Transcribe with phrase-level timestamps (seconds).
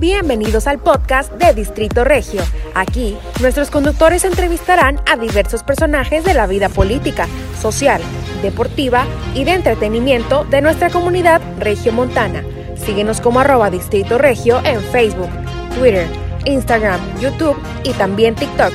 [0.00, 2.40] Bienvenidos al podcast de Distrito Regio.
[2.76, 7.26] Aquí, nuestros conductores entrevistarán a diversos personajes de la vida política,
[7.60, 8.00] social,
[8.40, 12.44] deportiva y de entretenimiento de nuestra comunidad regiomontana.
[12.76, 15.30] Síguenos como arroba Distrito Regio en Facebook,
[15.76, 16.06] Twitter,
[16.44, 18.72] Instagram, YouTube y también TikTok.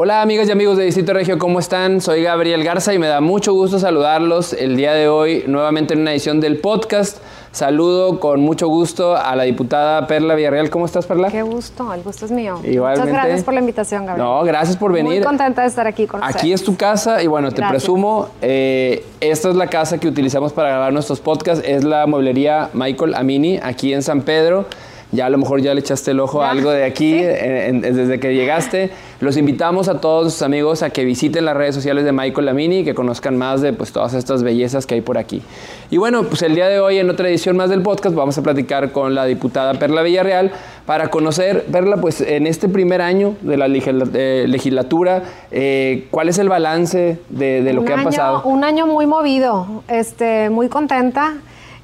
[0.00, 2.00] Hola amigas y amigos de Distrito Regio, ¿cómo están?
[2.00, 6.02] Soy Gabriel Garza y me da mucho gusto saludarlos el día de hoy nuevamente en
[6.02, 7.18] una edición del podcast.
[7.52, 10.70] Saludo con mucho gusto a la diputada Perla Villarreal.
[10.70, 11.30] ¿Cómo estás, Perla?
[11.30, 12.60] Qué gusto, el gusto es mío.
[12.64, 13.08] Igualmente.
[13.08, 14.28] Muchas gracias por la invitación, Gabriel.
[14.28, 15.14] No, gracias por venir.
[15.14, 19.04] Muy contenta de estar aquí con Aquí es tu casa y bueno, te presumo, eh,
[19.20, 21.64] esta es la casa que utilizamos para grabar nuestros podcasts.
[21.66, 24.66] Es la mueblería Michael Amini, aquí en San Pedro.
[25.10, 27.24] Ya a lo mejor ya le echaste el ojo a algo de aquí Sí.
[27.24, 28.90] en- en- desde que llegaste.
[29.20, 32.80] Los invitamos a todos sus amigos a que visiten las redes sociales de Michael Lamini
[32.80, 35.42] y que conozcan más de pues, todas estas bellezas que hay por aquí.
[35.90, 38.42] Y bueno, pues el día de hoy en otra edición más del podcast vamos a
[38.42, 40.52] platicar con la diputada Perla Villarreal
[40.84, 46.38] para conocer, Perla, pues en este primer año de la eh, legislatura, eh, ¿cuál es
[46.38, 48.42] el balance de, de lo Un que ha pasado?
[48.44, 51.34] Un año muy movido, este, muy contenta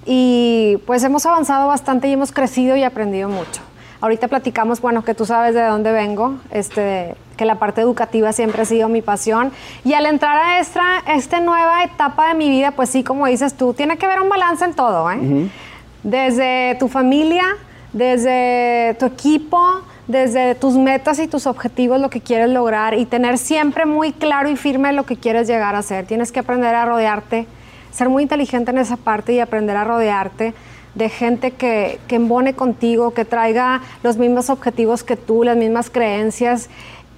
[0.07, 3.63] y pues hemos avanzado bastante y hemos crecido y aprendido mucho.
[4.01, 8.61] Ahorita platicamos, bueno, que tú sabes de dónde vengo, este, que la parte educativa siempre
[8.61, 9.51] ha sido mi pasión.
[9.83, 13.55] Y al entrar a esta, esta nueva etapa de mi vida, pues sí, como dices
[13.55, 15.49] tú, tiene que haber un balance en todo, ¿eh?
[16.03, 17.45] Desde tu familia,
[17.95, 23.39] desde tu equipo, desde tus metas y tus objetivos, lo que quieres lograr y tener
[23.39, 26.05] siempre muy claro y firme lo que quieres llegar a ser.
[26.05, 27.47] Tienes que aprender a rodearte,
[27.95, 30.53] ser muy inteligente en esa parte y aprender a rodearte
[30.95, 35.91] de gente que, que embone contigo, que traiga los mismos objetivos que tú, las mismas
[35.91, 36.69] creencias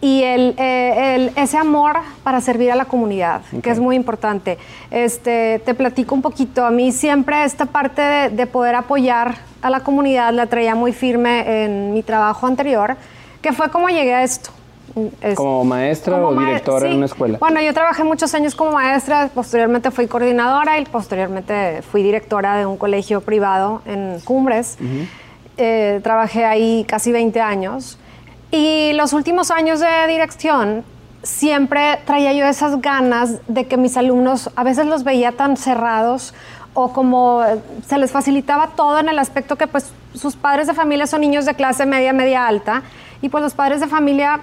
[0.01, 4.59] y el, eh, el- ese amor para servir a la comunidad, que es muy importante.
[4.91, 9.71] Este, te platico un poquito, a mí siempre esta parte de, de poder apoyar a
[9.71, 12.97] la comunidad la traía muy firme en mi trabajo anterior,
[13.43, 14.51] que fue como llegué a esto.
[15.21, 16.97] Es- ¿Como maestra como o ma- directora en sí.
[16.97, 17.39] una escuela?
[17.39, 22.65] Bueno, yo trabajé muchos años como maestra, posteriormente fui coordinadora y posteriormente fui directora de
[22.67, 24.79] un colegio privado en Cumbres.
[25.59, 27.99] Eh, trabajé ahí casi 20 años.
[28.51, 30.85] Y los últimos años de dirección
[31.23, 36.35] siempre traía yo esas ganas de que mis alumnos a veces los veía tan cerrados
[36.73, 40.75] o como eh, se les facilitaba todo en el aspecto que pues sus padres de
[40.75, 42.83] familia son niños de clase media, media alta
[43.23, 44.41] y pues los padres de familia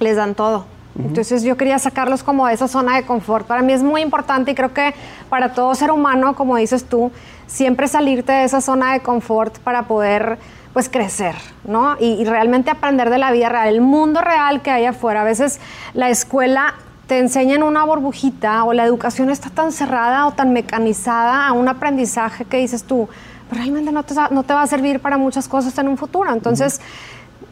[0.00, 0.66] les dan todo.
[0.98, 3.46] Entonces yo quería sacarlos como de esa zona de confort.
[3.46, 4.92] Para mí es muy importante y creo que
[5.28, 7.12] para todo ser humano, como dices tú,
[7.46, 10.38] siempre salirte de esa zona de confort para poder
[10.72, 11.34] pues crecer,
[11.64, 11.96] ¿no?
[11.98, 15.22] Y, y realmente aprender de la vida real, el mundo real que hay afuera.
[15.22, 15.60] A veces
[15.94, 16.74] la escuela
[17.06, 21.52] te enseña en una burbujita o la educación está tan cerrada o tan mecanizada a
[21.52, 23.08] un aprendizaje que dices tú,
[23.48, 26.32] "Pero realmente no te, no te va a servir para muchas cosas en un futuro.
[26.32, 26.80] Entonces,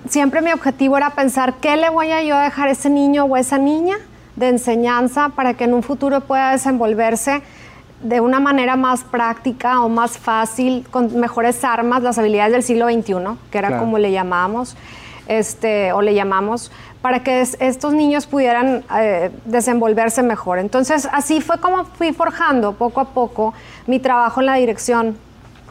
[0.08, 3.34] siempre mi objetivo era pensar qué le voy a yo dejar a ese niño o
[3.34, 3.96] a esa niña
[4.36, 7.42] de enseñanza para que en un futuro pueda desenvolverse
[8.02, 12.86] de una manera más práctica o más fácil, con mejores armas, las habilidades del siglo
[12.86, 13.82] XXI, que era Claro.
[13.82, 14.76] como le llamábamos,
[15.26, 16.70] este, o le llamamos,
[17.02, 20.58] para que es- estos niños pudieran eh, desenvolverse mejor.
[20.60, 23.52] Entonces, así fue como fui forjando poco a poco
[23.88, 25.18] mi trabajo en la dirección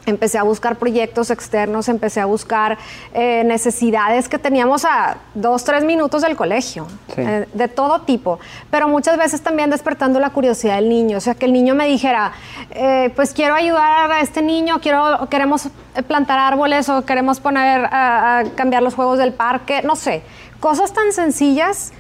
[0.08, 2.78] Empecé a buscar proyectos externos, empecé a buscar
[3.14, 7.16] eh, necesidades que teníamos a dos, tres minutos del colegio, Sí.
[7.22, 8.40] eh, de todo tipo,
[8.72, 11.86] pero muchas veces también despertando la curiosidad del niño, o sea, que el niño me
[11.88, 12.32] dijera,
[12.72, 17.86] eh, pues quiero ayudar a este niño, quiero, queremos eh, plantar árboles o queremos poner
[17.92, 20.22] a, a cambiar los juegos del parque, no sé,
[20.62, 21.92] cosas tan sencillas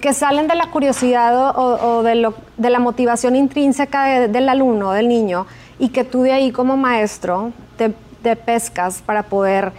[0.00, 4.28] que salen de la curiosidad o, o- o de, lo- de la motivación intrínseca de-
[4.28, 5.46] del alumno, del niño,
[5.82, 9.72] y que tú de ahí como maestro te, te pescas para poder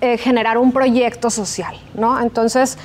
[0.00, 2.18] eh, generar un proyecto social, ¿no?
[2.18, 2.78] Entonces,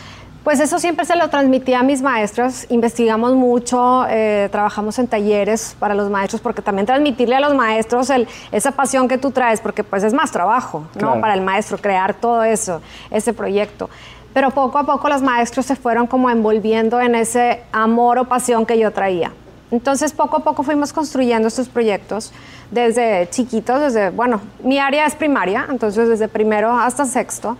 [0.43, 5.77] pues eso siempre se lo transmití a mis maestros, investigamos mucho, eh, trabajamos en talleres
[5.79, 9.61] para los maestros, porque también transmitirle a los maestros el- esa pasión que tú traes,
[9.61, 10.99] porque pues es más trabajo, ¿no?
[10.99, 11.21] Claro.
[11.21, 12.81] Para el maestro, crear todo eso,
[13.11, 13.89] ese proyecto.
[14.33, 18.65] Pero poco a poco los maestros se fueron como envolviendo en ese amor o pasión
[18.65, 19.31] que yo traía.
[19.69, 22.31] Entonces poco a poco fuimos construyendo estos proyectos
[22.71, 27.57] desde chiquitos, desde, bueno, mi área es primaria, entonces desde primero hasta sexto.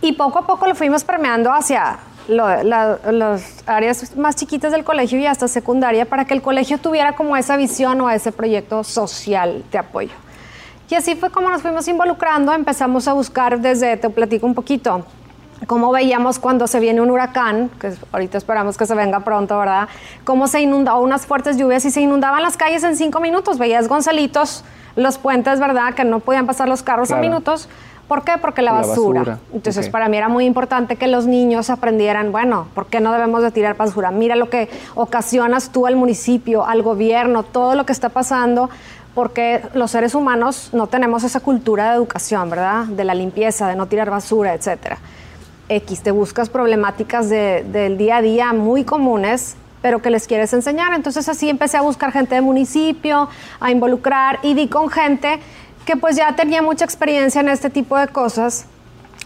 [0.00, 1.98] Y poco a poco lo fuimos permeando hacia
[2.28, 6.78] lo- la- las áreas más chiquitas del colegio y hasta secundaria para que el colegio
[6.78, 10.12] tuviera como esa visión o ese proyecto social de apoyo.
[10.90, 15.04] Y así fue como nos fuimos involucrando, empezamos a buscar desde, te platico un poquito,
[15.66, 19.88] cómo veíamos cuando se viene un huracán, que ahorita esperamos que se venga pronto, ¿verdad?
[20.24, 23.58] Cómo se inundaba unas fuertes lluvias y se inundaban las calles en cinco minutos.
[23.58, 24.64] Veías Gonzalitos,
[24.96, 25.94] los puentes, ¿verdad?
[25.94, 27.68] Que no podían pasar los carros a minutos.
[28.08, 28.32] ¿Por qué?
[28.40, 29.38] Porque la, basura.
[29.52, 33.42] Entonces, para mí era muy importante que los niños aprendieran, bueno, ¿por qué no debemos
[33.42, 34.10] de tirar basura?
[34.10, 38.70] Mira lo que ocasionas tú al municipio, al gobierno, todo lo que está pasando,
[39.14, 42.84] porque los seres humanos no tenemos esa cultura de educación, ¿verdad?
[42.86, 44.96] De la limpieza, de no tirar basura, etcétera.
[45.68, 50.92] X, te buscas problemáticas del día a día muy comunes pero que les quieres enseñar.
[50.92, 53.28] Entonces así empecé a buscar gente de municipio,
[53.60, 55.38] a involucrar y di con gente
[55.84, 58.66] que pues ya tenía mucha experiencia en este tipo de cosas,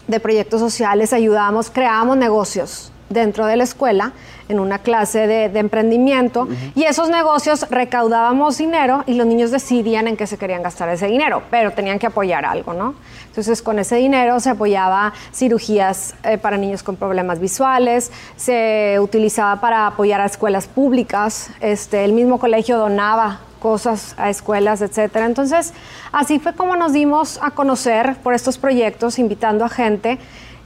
[0.07, 4.13] de proyectos sociales, ayudábamos, creábamos negocios dentro de la escuela
[4.49, 10.17] en una clase de, emprendimiento y esos negocios recaudábamos dinero y los niños decidían en
[10.17, 12.95] qué se querían gastar ese dinero, pero tenían que apoyar algo, ¿no?
[13.27, 19.61] Entonces con ese dinero se apoyaba cirugías eh, para niños con problemas visuales, se utilizaba
[19.61, 25.25] para apoyar a escuelas públicas, este, el mismo colegio donaba cosas a escuelas, etcétera.
[25.25, 25.73] Entonces,
[26.11, 30.19] así fue como nos dimos a conocer por estos proyectos, invitando a gente.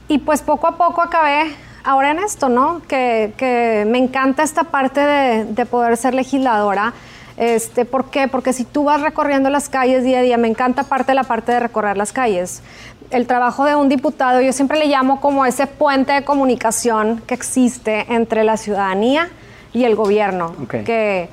[0.08, 1.54] Y pues poco a poco acabé
[1.88, 2.82] ahora en esto, ¿no?
[2.86, 6.92] Que, me encanta esta parte de, poder ser legisladora.
[7.38, 8.28] Este, ¿Por qué?
[8.28, 11.24] Porque si tú vas recorriendo las calles día a día, me encanta parte de la
[11.24, 12.62] parte de recorrer las calles.
[13.10, 17.32] El trabajo de un diputado, yo siempre le llamo como ese puente de comunicación que
[17.32, 19.30] existe entre la ciudadanía
[19.72, 20.54] y el gobierno.
[20.68, 21.30] Que,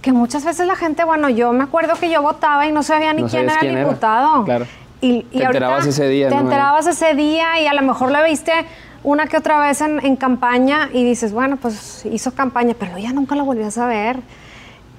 [0.00, 3.12] que muchas veces la gente, bueno, yo me acuerdo que yo votaba y no sabía
[3.12, 4.44] ni quién era el diputado.
[4.44, 4.66] Claro.
[5.00, 6.28] Y, te enterabas ese día.
[6.28, 8.52] Te enterabas ese día y a lo mejor lo viste
[9.04, 13.36] una que otra vez en, campaña y dices, bueno, pues hizo campaña, pero ya nunca
[13.36, 14.18] lo volvías a ver.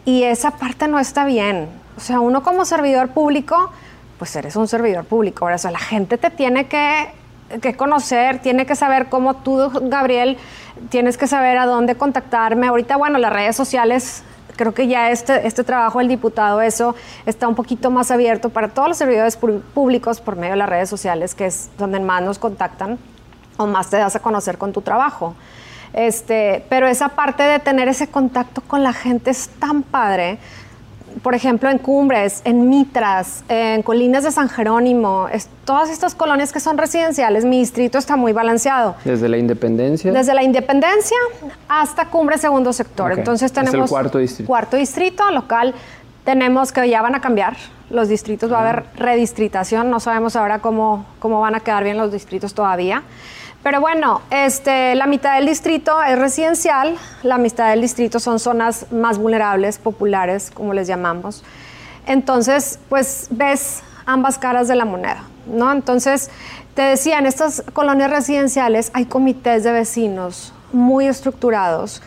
[0.06, 1.68] Y esa parte no está bien.
[1.98, 3.72] O sea, uno como servidor público,
[4.18, 5.46] pues eres un servidor público.
[5.46, 7.10] Ahora, o sea, la gente te tiene que,
[7.62, 10.38] que conocer, tiene que saber cómo tú, Gabriel,
[10.90, 12.68] tienes que saber a dónde contactarme.
[12.68, 14.24] Ahorita, bueno, las redes sociales
[14.56, 16.96] creo que ya este, este trabajo del diputado, eso
[17.26, 20.90] está un poquito más abierto para todos los servidores públicos por medio de las redes
[20.90, 22.98] sociales, que es donde más nos contactan
[23.60, 25.36] o más te das a conocer con tu trabajo.
[25.94, 30.40] Este, pero esa parte de tener ese contacto con la gente es tan padre
[31.22, 35.28] por ejemplo, en Cumbres, en Mitras, en Colinas de San Jerónimo,
[35.66, 38.96] todas estas colonias que son residenciales, mi distrito está muy balanceado.
[39.04, 40.12] ¿Desde la independencia?
[40.12, 41.18] Desde la independencia
[41.68, 43.12] hasta Cumbres, segundo sector.
[43.12, 43.76] Entonces tenemos...
[43.76, 44.48] Es el cuarto distrito.
[44.48, 45.74] Cuarto distrito local.
[46.24, 47.58] Tenemos que ya van a cambiar
[47.90, 51.98] los distritos, va a haber redistritación, no sabemos ahora cómo, cómo van a quedar bien
[51.98, 53.04] los distritos todavía.
[53.62, 58.90] Pero bueno, este, la mitad del distrito es residencial, la mitad del distrito son zonas
[58.92, 61.44] más vulnerables, populares, como les llamamos.
[62.06, 65.72] Entonces, pues ves ambas caras de la moneda, ¿no?
[65.74, 66.30] Entonces,
[66.74, 72.02] te decía, en estas colonias residenciales hay comités de vecinos muy estructurados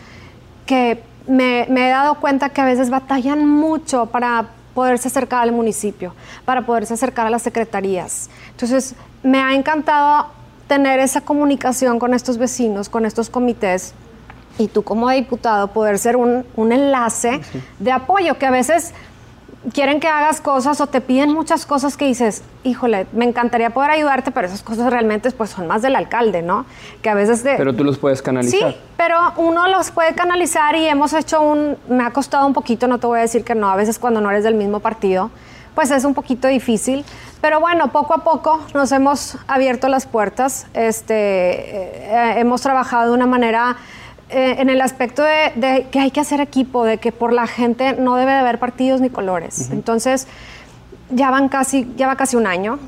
[0.64, 5.52] que me, me he dado cuenta que a veces batallan mucho para poderse acercar al
[5.52, 6.14] municipio,
[6.46, 8.30] para poderse acercar a las secretarías.
[8.52, 10.28] Entonces, me ha encantado
[10.66, 13.94] tener esa comunicación con estos vecinos, con estos comités,
[14.58, 17.40] y tú como diputado poder ser un, enlace
[17.78, 18.92] de apoyo, que a veces
[19.72, 23.90] quieren que hagas cosas o te piden muchas cosas que dices, híjole, me encantaría poder
[23.92, 26.66] ayudarte, pero esas cosas realmente pues, son más del alcalde, ¿no?
[27.00, 27.44] Que a veces...
[27.44, 27.54] De...
[27.56, 28.72] Pero tú los puedes canalizar.
[28.72, 31.76] Sí, pero uno los puede canalizar y hemos hecho un...
[31.88, 34.20] Me ha costado un poquito, no te voy a decir que no, a veces cuando
[34.20, 35.30] no eres del mismo partido,
[35.74, 37.04] pues es un poquito difícil.
[37.40, 43.16] Pero bueno, poco a poco nos hemos abierto las puertas, este, eh, hemos trabajado de
[43.16, 43.76] una manera
[44.30, 47.94] eh, en el aspecto de, que hay que hacer equipo, de que por la gente
[47.94, 49.70] no debe de haber partidos ni colores.
[49.70, 50.26] Entonces,
[51.10, 52.78] ya van casi, ya va casi un año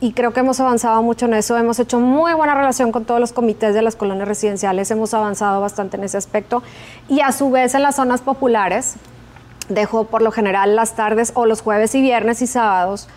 [0.00, 1.56] y creo que hemos avanzado mucho en eso.
[1.56, 5.60] Hemos hecho muy buena relación con todos los comités de las colonias residenciales, hemos avanzado
[5.60, 6.62] bastante en ese aspecto
[7.08, 8.96] y a su vez en las zonas populares
[9.68, 13.08] dejo por lo general las tardes o los jueves y viernes y sábados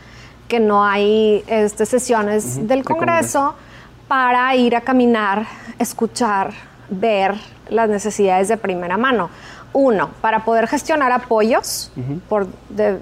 [0.47, 3.55] que no hay este, sesiones del Congreso
[4.07, 5.45] para ir a caminar,
[5.77, 6.53] escuchar,
[6.89, 7.35] ver
[7.69, 9.29] las necesidades de primera mano.
[9.73, 11.91] Uno, para poder gestionar apoyos,
[12.29, 12.47] por,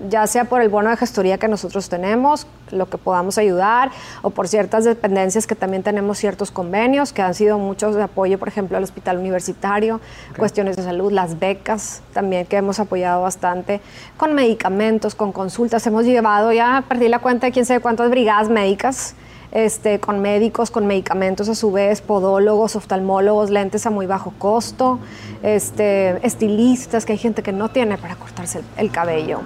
[0.10, 3.92] ya sea por el bono de gestoría que nosotros tenemos, lo que podamos ayudar,
[4.24, 8.40] o por ciertas dependencias que también tenemos ciertos convenios, que han sido muchos de apoyo,
[8.40, 10.02] por ejemplo, al hospital universitario,
[10.38, 13.80] cuestiones de salud, las becas también que hemos apoyado bastante,
[14.18, 15.86] con medicamentos, con consultas.
[15.88, 19.16] Hemos llevado, ya perdí la cuenta de quién sabe cuántas brigadas médicas
[19.56, 25.00] este, con médicos, con medicamentos a su vez, podólogos, oftalmólogos, lentes a muy bajo costo,
[25.44, 29.40] este, estilistas, que hay gente que no tiene para cortarse el, cabello.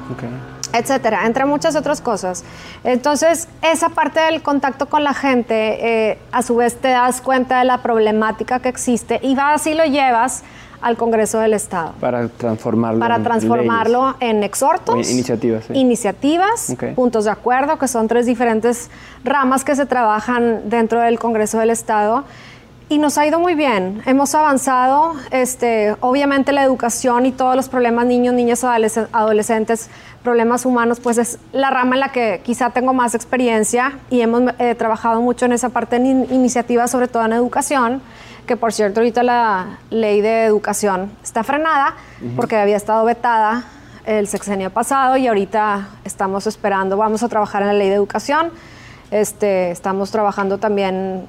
[0.74, 2.44] etcétera, entre muchas otras cosas.
[2.84, 7.60] Entonces, esa parte del contacto con la gente, eh, a su vez te das cuenta
[7.60, 10.44] de la problemática que existe y vas y lo llevas
[10.82, 11.94] al Congreso del Estado.
[12.00, 13.00] Para transformarlo.
[13.00, 15.10] Para transformarlo en exhortos.
[15.10, 15.66] iniciativas.
[15.74, 18.90] Iniciativas, puntos de acuerdo, que son tres diferentes
[19.24, 22.24] ramas que se trabajan dentro del Congreso del Estado.
[22.92, 24.02] Y nos ha ido muy bien.
[24.08, 25.14] Hemos avanzado.
[25.30, 29.92] Este, obviamente la educación y todos los problemas niños, niñas, adolescentes,
[30.24, 34.42] problemas humanos, pues es la rama en la que quizá tengo más experiencia y hemos
[34.58, 38.02] eh, trabajado mucho en esa parte de iniciativas, sobre todo en educación
[38.50, 41.94] que por cierto ahorita la ley de educación está frenada
[42.36, 43.64] porque había estado vetada
[44.08, 48.52] el sexenio pasado y ahorita estamos esperando, vamos a trabajar en la ley de educación,
[49.12, 51.28] este, estamos trabajando también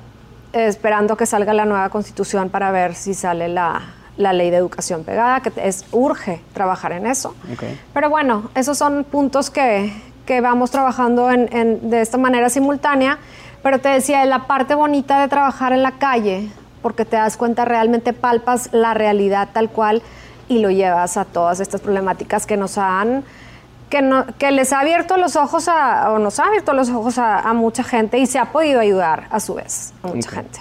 [0.55, 3.83] esperando que salga la nueva constitución para ver si sale la,
[4.17, 7.35] ley de educación pegada, que es urge trabajar en eso.
[7.93, 9.93] Pero bueno, esos son puntos que,
[10.25, 13.19] que vamos trabajando en, de esta manera simultánea.
[13.63, 16.51] Pero te decía, la parte bonita de trabajar en la calle
[16.83, 20.03] porque te das cuenta, realmente palpas la realidad tal cual
[20.49, 23.25] y lo llevas a todas estas problemáticas que nos han,
[23.89, 27.19] que, no, que les ha abierto los ojos a, o nos ha abierto los ojos
[27.19, 30.61] a, mucha gente y se ha podido ayudar a su vez a mucha gente.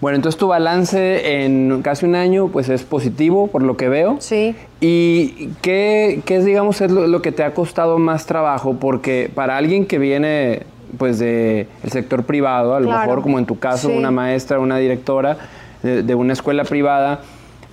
[0.00, 4.16] Bueno, entonces tu balance en casi un año pues es positivo por lo que veo.
[4.18, 4.56] Sí.
[4.80, 8.74] ¿Y qué, qué es, digamos, es lo, que te ha costado más trabajo?
[8.80, 10.64] Porque para alguien que viene
[10.98, 14.76] pues de el sector privado, a lo mejor como en tu caso, una maestra, una
[14.76, 15.36] directora
[15.82, 17.20] de, una escuela privada,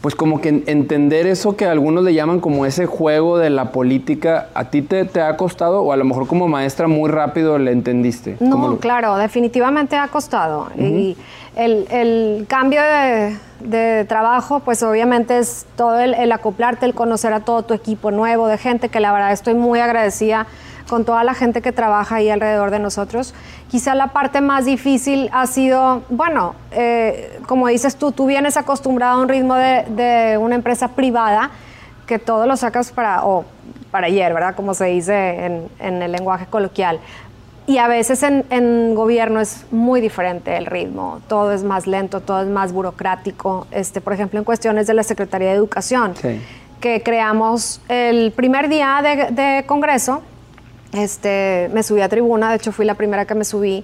[0.02, 4.48] pues como que entender eso que algunos le llaman como ese juego de la política,
[4.54, 7.72] ¿a ti te, te ha costado o a lo mejor como maestra muy rápido le
[7.72, 8.38] entendiste?
[8.40, 10.70] No, claro, definitivamente ha costado.
[10.78, 11.18] Y
[11.58, 17.34] el, el cambio de, de, trabajo, pues obviamente es todo el, el acoplarte, el conocer
[17.34, 20.48] a todo tu equipo nuevo de gente que la verdad estoy muy agradecida
[20.90, 23.34] con toda la gente que trabaja ahí alrededor de nosotros.
[23.70, 29.20] Quizá la parte más difícil ha sido, bueno, eh, como dices tú, tú vienes acostumbrado
[29.20, 31.52] a un ritmo de, una empresa privada
[32.08, 33.46] que todo lo sacas para, o
[33.92, 34.56] para ayer, ¿verdad?
[34.56, 37.00] Como se dice en, el lenguaje coloquial.
[37.68, 42.42] Y a veces en, gobierno es muy diferente el ritmo, todo es más lento, todo
[42.42, 43.68] es más burocrático.
[43.70, 46.16] Este, por ejemplo, en cuestiones de la Secretaría de Educación,
[46.82, 50.24] que creamos el primer día de, de Congreso,
[50.94, 53.84] este, me subí a tribuna, de hecho fui la primera que me subí,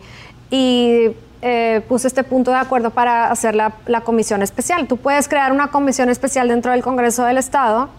[0.49, 3.71] y eh, puse este punto de acuerdo para hacer la,
[4.03, 4.87] comisión especial.
[4.87, 7.89] Tú puedes crear una comisión especial dentro del Congreso del Estado,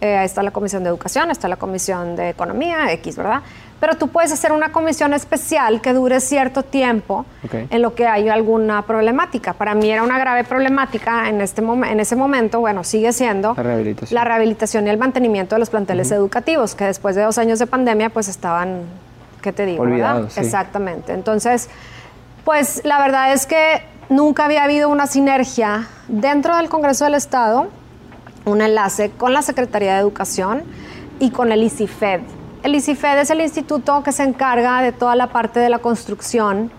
[0.00, 3.42] eh, ahí está la comisión de educación, está la comisión de economía, X, ¿verdad?
[3.82, 8.28] Pero tú puedes hacer una comisión especial que dure cierto tiempo en lo que hay
[8.28, 9.54] alguna problemática.
[9.54, 13.56] Para mí era una grave problemática en, este en ese momento, bueno, sigue siendo
[14.10, 17.66] la rehabilitación, y el mantenimiento de los planteles educativos, que después de dos años de
[17.66, 18.82] pandemia pues estaban,
[19.42, 19.82] ¿qué te digo?
[19.82, 21.12] Olvidados, Exactamente.
[21.12, 21.68] Entonces,
[22.44, 27.66] pues la verdad es que nunca había habido una sinergia dentro del Congreso del Estado,
[28.44, 30.62] un enlace con la Secretaría de Educación
[31.18, 32.20] y con el ICIFED
[32.62, 36.70] el ICIFED es el instituto que se encarga de toda la parte de la construcción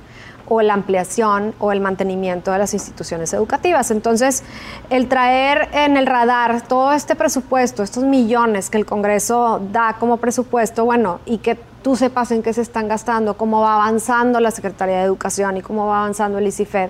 [0.48, 3.92] o la ampliación o el mantenimiento de las instituciones educativas.
[3.92, 4.44] Entonces,
[4.90, 10.18] el traer en el radar todo este presupuesto, estos millones que el Congreso da como
[10.18, 14.52] presupuesto, bueno, y que tú sepas en qué se están gastando, cómo va avanzando la
[14.52, 16.90] Secretaría de Educación y cómo va avanzando el ICIFED,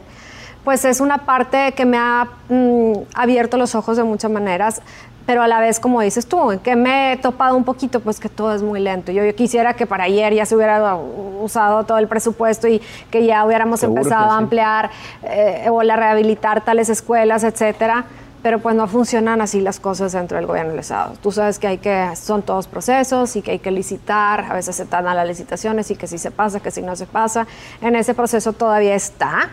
[0.63, 4.81] pues es una parte que me ha mm, abierto los ojos de muchas maneras
[5.25, 8.01] pero a la vez, como dices tú, ¿en qué me he topado un poquito?
[8.01, 9.11] Pues que todo es muy lento.
[9.11, 13.45] Yo, quisiera que para ayer ya se hubiera usado todo el presupuesto y que ya
[13.45, 14.89] hubiéramos empezado a ampliar
[15.23, 18.05] eh, o a rehabilitar tales escuelas, etcétera.
[18.41, 21.13] Pero pues no funcionan así las cosas dentro del gobierno del Estado.
[21.21, 24.75] Tú sabes que hay que, son todos procesos y que hay que licitar, a veces
[24.75, 27.47] se dan a las licitaciones y que si se pasa, que si no se pasa.
[27.79, 29.49] En ese proceso todavía está,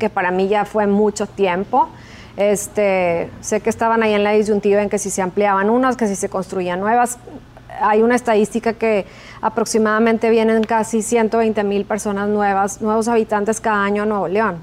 [0.00, 1.88] que para mí ya fue mucho tiempo.
[2.36, 6.06] Este, sé que estaban ahí en la disyuntiva en que si se ampliaban unas, que
[6.06, 7.18] si se construían nuevas.
[7.80, 9.06] Hay una estadística que
[9.40, 14.56] aproximadamente vienen casi 120 mil personas nuevas, nuevos habitantes cada año a Nuevo León.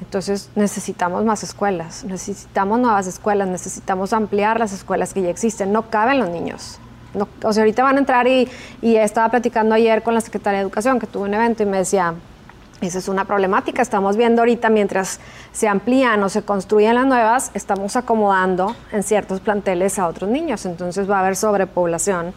[0.00, 5.72] Entonces necesitamos más escuelas, necesitamos nuevas escuelas, necesitamos ampliar las escuelas que ya existen.
[5.72, 6.78] No caben los niños.
[7.42, 8.48] o sea, ahorita van a entrar y,
[8.80, 11.78] y estaba platicando ayer con la Secretaría de Educación, que tuvo un evento y me
[11.78, 12.14] decía,
[12.80, 13.82] esa es una problemática.
[13.82, 15.20] Estamos viendo ahorita mientras
[15.52, 20.64] se amplían o se construyen las nuevas, estamos acomodando en ciertos planteles a otros niños.
[20.66, 22.32] Entonces va a haber sobrepoblación.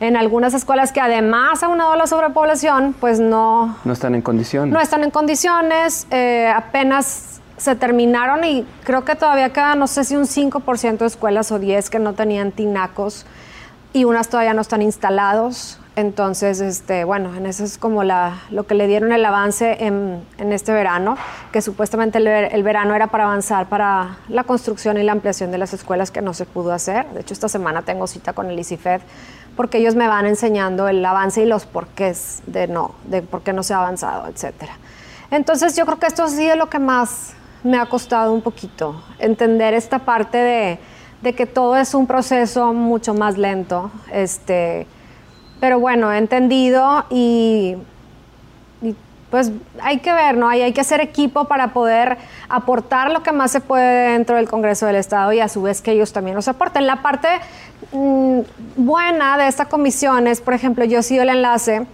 [0.00, 3.76] En algunas escuelas que además aunado a la sobrepoblación, pues no...
[3.84, 4.72] No están en condiciones.
[4.72, 6.06] No están en condiciones.
[6.10, 11.06] Eh, apenas se terminaron y creo que todavía queda, no sé si un 5% de
[11.06, 13.26] escuelas o 10 que no tenían tinacos
[13.92, 15.80] y unas todavía no están instalados.
[15.98, 20.22] Entonces, este, bueno, en eso es como la, lo que le dieron el avance en,
[20.38, 21.16] este verano,
[21.50, 25.74] que supuestamente el, verano era para avanzar para la construcción y la ampliación de las
[25.74, 27.04] escuelas que no se pudo hacer.
[27.14, 29.00] De hecho, esta semana tengo cita con el ICIFED
[29.56, 33.52] porque ellos me van enseñando el avance y los porqués de no, de por qué
[33.52, 34.78] no se ha avanzado, etcétera.
[35.32, 37.32] Entonces, yo creo que esto ha sido lo que más
[37.64, 40.78] me ha costado un poquito, entender esta parte de,
[41.22, 44.86] de que todo es un proceso mucho más lento, este
[45.60, 47.76] pero bueno, he entendido y,
[49.30, 50.48] pues hay que ver, ¿no?
[50.48, 52.16] Hay, hay que hacer equipo para poder
[52.48, 55.82] aportar lo que más se puede dentro del Congreso del Estado y a su vez
[55.82, 56.86] que ellos también nos aporten.
[56.86, 57.28] La parte
[57.92, 58.40] mm,
[58.76, 61.86] buena de esta comisión es, por ejemplo, yo he sido el enlace,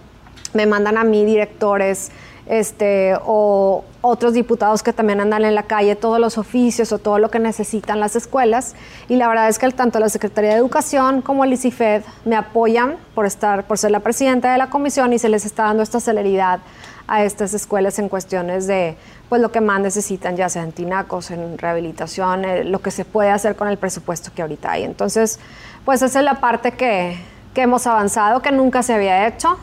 [0.53, 2.11] me mandan a mí directores,
[2.47, 7.17] este, o otros diputados que también andan en la calle, todos los oficios o todo
[7.17, 8.75] lo que necesitan las escuelas.
[9.09, 12.97] Y la verdad es que tanto la Secretaría de Educación como el ICIFED me apoyan
[13.15, 15.99] por, estar, por ser la presidenta de la comisión y se les está dando esta
[15.99, 16.59] celeridad
[17.07, 18.95] a estas escuelas en cuestiones de
[19.29, 23.05] pues lo que más necesitan, ya sea en tinacos, en rehabilitación, eh, lo que se
[23.05, 24.83] puede hacer con el presupuesto que ahorita hay.
[24.83, 25.39] Entonces,
[25.83, 27.17] pues esa es la parte que,
[27.53, 29.57] que hemos avanzado, que nunca se había hecho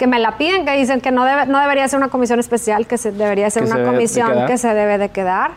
[0.00, 2.86] que me la piden, que dicen que no, debe, no debería ser una comisión especial,
[2.86, 5.50] que se, debería ser una comisión que se debe de quedar.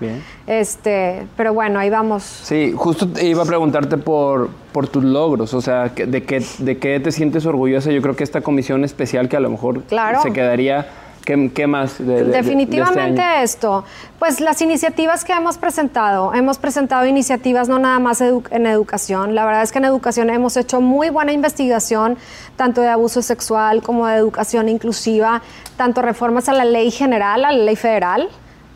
[0.48, 2.24] Este, pero bueno, ahí vamos.
[2.24, 7.00] Sí, justo iba a preguntarte por, por tus logros, o sea, de qué, de qué
[7.00, 7.90] te sientes orgullosa.
[7.90, 9.82] Yo creo que esta comisión especial que a lo mejor
[10.22, 10.88] se quedaría
[11.26, 12.06] ¿Qué, más?
[12.06, 13.86] De, Definitivamente este esto.
[14.20, 19.34] Pues las iniciativas que hemos presentado, hemos presentado iniciativas no nada más en educación.
[19.34, 22.18] La verdad es que en educación hemos hecho muy buena investigación,
[22.58, 25.42] tanto de abuso sexual como de educación inclusiva,
[25.78, 28.28] tanto reformas a la ley general, a la ley federal,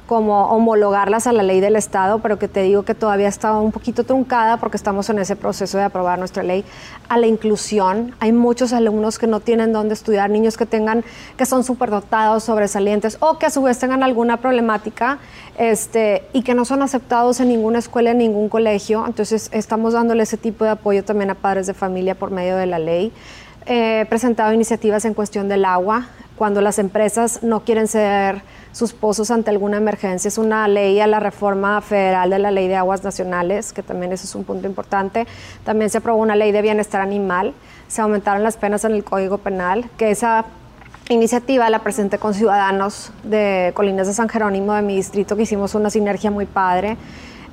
[0.07, 3.71] como homologarlas a la ley del Estado, pero que te digo que todavía está un
[3.71, 6.63] poquito truncada porque estamos en ese proceso de aprobar nuestra ley,
[7.09, 8.15] a la inclusión.
[8.19, 11.03] Hay muchos alumnos que no tienen dónde estudiar, niños que tengan,
[11.37, 15.19] que son superdotados, sobresalientes, o que a su vez tengan alguna problemática
[15.57, 19.05] este, y que no son aceptados en ninguna escuela, en ningún colegio.
[19.05, 22.65] Entonces estamos dándole ese tipo de apoyo también a padres de familia por medio de
[22.65, 23.11] la ley.
[23.65, 28.43] He presentado iniciativas en cuestión del agua, cuando las empresas no quieren ser
[28.77, 30.27] sus pozos ante alguna emergencia.
[30.27, 34.13] Es una ley a la reforma federal de la ley de aguas nacionales, que también
[34.13, 35.25] eso es un punto importante.
[35.65, 37.53] También se aprobó una ley de bienestar animal,
[37.87, 40.45] se aumentaron las penas en el Código Penal, que esa
[41.09, 45.73] iniciativa la presenté con ciudadanos de Colinas de San Jerónimo, de mi distrito, que hicimos
[45.73, 46.97] una sinergia muy padre.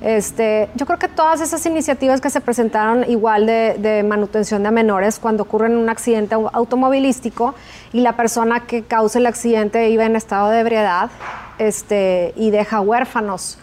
[0.05, 5.17] Este, yo creo que todas esas iniciativas que se presentaron igual de, manutención de menores
[5.17, 7.55] cuando ocurre un accidente automovilístico
[7.91, 11.09] y la persona que causa el accidente iba en estado de ebriedad
[11.57, 13.57] este, y deja huérfanos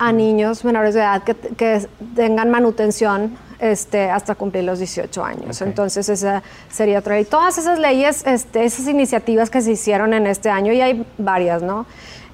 [0.00, 5.62] a niños menores de edad que, tengan manutención este, hasta cumplir los 18 años.
[5.62, 7.26] Entonces, esa sería otra ley.
[7.26, 11.62] Todas esas leyes, este, esas iniciativas que se hicieron en este año, y hay varias,
[11.62, 11.86] ¿no?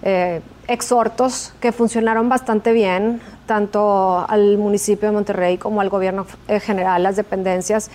[0.02, 3.20] Eh, exhortos que funcionaron bastante bien,
[3.52, 6.24] tanto al municipio de Monterrey como al gobierno
[6.62, 7.90] general, las dependencias,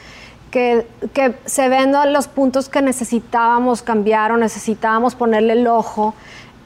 [0.51, 6.13] que, que se ven los puntos que necesitábamos cambiar o necesitábamos ponerle el ojo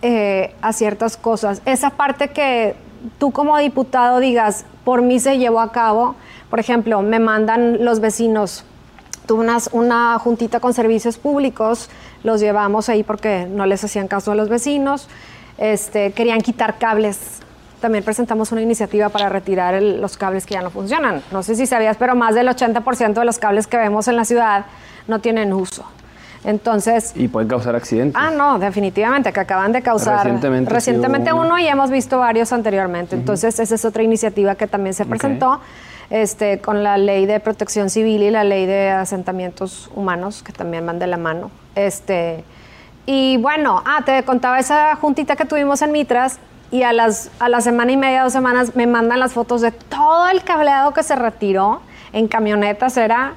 [0.01, 1.61] eh, a ciertas cosas.
[1.65, 2.75] Esa parte que
[3.17, 6.15] tú como diputado digas, por mí se llevó a cabo,
[6.49, 8.65] por ejemplo, me mandan los vecinos,
[9.25, 11.89] tuve una juntita con servicios públicos,
[12.25, 15.07] los llevamos ahí porque no les hacían caso a los vecinos,
[15.57, 17.39] este, querían quitar cables.
[17.81, 21.23] También presentamos una iniciativa para retirar los cables que ya no funcionan.
[21.31, 24.23] No sé si sabías, pero más del 80% de los cables que vemos en la
[24.23, 24.65] ciudad
[25.07, 25.83] no tienen uso.
[26.43, 27.11] Entonces.
[27.15, 28.15] Y pueden causar accidentes.
[28.21, 30.23] Ah, no, definitivamente, que acaban de causar.
[30.23, 33.15] Recientemente, recientemente uno y hemos visto varios anteriormente.
[33.15, 35.59] Entonces, esa es otra iniciativa que también se presentó.
[36.11, 40.85] Este, con la ley de protección civil y la ley de asentamientos humanos, que también
[40.85, 41.49] van de la mano.
[41.73, 42.43] Este,
[43.05, 46.37] y bueno, ah, te contaba esa juntita que tuvimos en Mitras
[46.71, 49.71] y a, las, a la semana y media, dos semanas, me mandan las fotos de
[49.71, 51.81] todo el cableado que se retiró
[52.13, 52.95] en camionetas.
[52.97, 53.33] Era,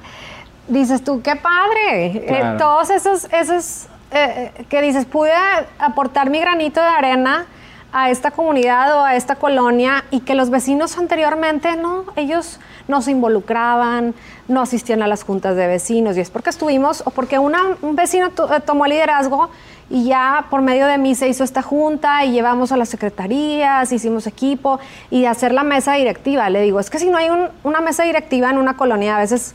[0.68, 2.06] dices tú, qué padre.
[2.06, 5.32] Eh, todos esos, esos eh, eh, que dices, pude
[5.78, 7.46] aportar mi granito de arena
[7.92, 13.02] a esta comunidad o a esta colonia y que los vecinos anteriormente, no, ellos no
[13.02, 14.14] se involucraban,
[14.48, 17.54] no asistían a las juntas de vecinos y es porque estuvimos o porque un
[17.94, 19.48] vecino eh, tomó el liderazgo
[19.90, 23.92] y ya por medio de mí se hizo esta junta y llevamos a las secretarías,
[23.92, 26.48] hicimos equipo y hacer la mesa directiva.
[26.50, 27.28] Le digo, es que si no hay
[27.62, 29.54] una mesa directiva en una colonia, a veces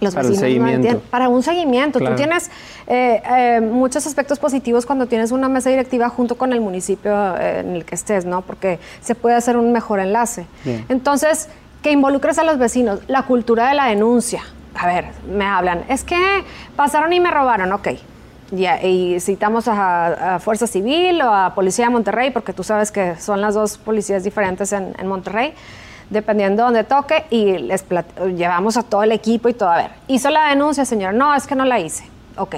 [0.00, 1.98] los para vecinos para un seguimiento.
[1.98, 2.50] Tú tienes
[2.86, 7.60] eh, eh, muchos aspectos positivos cuando tienes una mesa directiva junto con el municipio eh,
[7.60, 8.42] en el que estés, ¿no?
[8.42, 10.46] Porque se puede hacer un mejor enlace.
[10.88, 11.48] Entonces,
[11.82, 14.42] que involucres a los vecinos, la cultura de la denuncia.
[14.76, 16.44] a ver, me hablan, es que
[16.76, 17.88] pasaron y me robaron, ok.
[18.52, 23.40] Y citamos a, Fuerza Civil o a Policía de Monterrey, porque tú sabes que son
[23.40, 25.54] las dos policías diferentes en, Monterrey,
[26.10, 27.84] dependiendo de dónde toque, y les
[28.36, 29.70] llevamos a todo el equipo y todo.
[29.70, 31.14] A ver, ¿hizo la denuncia, señor?
[31.14, 32.04] No, es que no la hice.
[32.36, 32.56] Ok.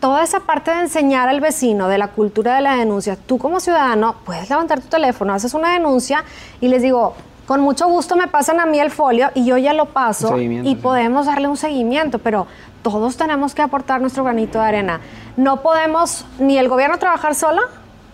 [0.00, 3.60] Toda esa parte de enseñar al vecino de la cultura de la denuncia, tú como
[3.60, 6.24] ciudadano puedes levantar tu teléfono, haces una denuncia
[6.62, 7.14] y les digo,
[7.50, 10.76] con mucho gusto me pasan a mí el folio y yo ya lo paso y
[10.76, 12.46] podemos darle un seguimiento, pero
[12.82, 15.00] todos tenemos que aportar nuestro granito de arena.
[15.36, 17.62] No podemos ni el gobierno trabajar sola,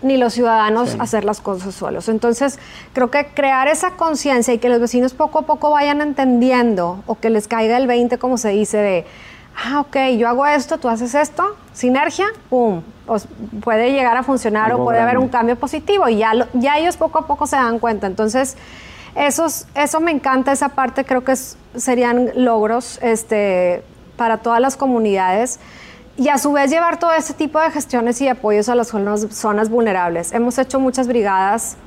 [0.01, 2.09] ni los ciudadanos hacer las cosas solos.
[2.09, 2.59] Entonces,
[2.93, 7.15] creo que crear esa conciencia y que los vecinos poco a poco vayan entendiendo o
[7.15, 9.05] que les caiga el 20, como se dice, de,
[9.65, 12.81] ah, ok, yo hago esto, tú haces esto, sinergia, pum,
[13.63, 17.19] puede llegar a funcionar o puede haber un cambio positivo y ya, ya ellos poco
[17.19, 18.05] a poco se dan cuenta.
[18.07, 18.55] Entonces,
[19.15, 23.83] eso me encanta, esa parte creo que serían logros este,
[24.17, 25.59] para todas las comunidades
[26.17, 29.69] y a su vez llevar todo ese tipo de gestiones y apoyos a las zonas,
[29.69, 30.33] vulnerables.
[30.33, 31.77] Hemos hecho muchas brigadas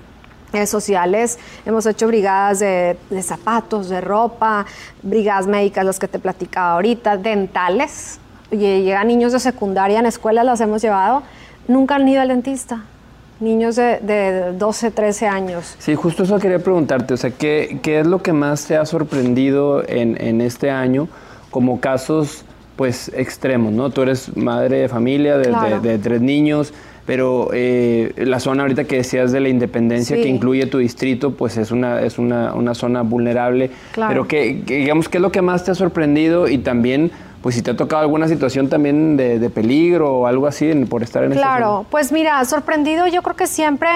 [0.53, 4.67] eh, sociales, hemos hecho brigadas de, zapatos, de ropa,
[5.03, 8.21] brigadas médicas, las que te platicaba ahorita, dentales.
[8.53, 11.23] Llegan niños de secundaria en escuelas, las hemos llevado,
[11.67, 12.85] nunca han ido al dentista
[13.41, 15.75] niños de, 12, 13 años.
[15.79, 18.85] Sí, justo eso quería preguntarte, o sea, ¿qué, qué es lo que más te ha
[18.85, 21.09] sorprendido en, en, este año
[21.51, 22.45] como casos
[22.81, 23.91] pues extremos, ¿no?
[23.91, 26.73] Tú eres madre de familia de, tres niños,
[27.05, 31.59] pero eh, la zona ahorita que decías de la independencia que incluye tu distrito, pues
[31.59, 33.71] es una, es una, una zona vulnerable.
[33.95, 37.11] Pero que, digamos, ¿qué es lo que más te ha sorprendido y también
[37.43, 41.23] pues si te ha tocado alguna situación también de, peligro o algo así por estar
[41.25, 43.89] en Claro, pues mira, sorprendido yo creo que siempre,